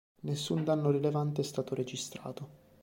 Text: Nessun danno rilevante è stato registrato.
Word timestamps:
Nessun 0.23 0.63
danno 0.63 0.89
rilevante 0.89 1.41
è 1.41 1.43
stato 1.43 1.75
registrato. 1.75 2.59